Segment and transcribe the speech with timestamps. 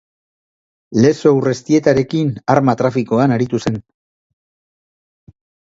[1.03, 3.79] Lezo Urreztietarekin arma trafikoan aritu zen.